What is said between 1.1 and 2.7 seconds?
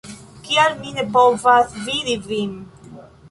povas vidi vin?